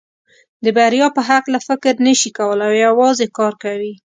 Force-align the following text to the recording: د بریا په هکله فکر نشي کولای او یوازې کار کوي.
د 0.63 0.65
بریا 0.77 1.07
په 1.15 1.21
هکله 1.29 1.59
فکر 1.67 1.93
نشي 2.07 2.29
کولای 2.37 2.71
او 2.75 2.81
یوازې 2.87 3.25
کار 3.37 3.53
کوي. 3.63 3.93